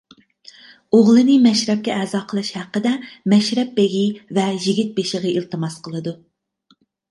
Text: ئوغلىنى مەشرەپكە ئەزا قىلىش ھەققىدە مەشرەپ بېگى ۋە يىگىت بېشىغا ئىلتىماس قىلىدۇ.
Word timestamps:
ئوغلىنى 0.99 1.35
مەشرەپكە 1.43 1.97
ئەزا 1.97 2.21
قىلىش 2.31 2.49
ھەققىدە 2.61 2.95
مەشرەپ 3.35 3.77
بېگى 3.77 4.03
ۋە 4.41 4.49
يىگىت 4.67 4.93
بېشىغا 4.99 5.37
ئىلتىماس 5.37 5.81
قىلىدۇ. 5.91 6.19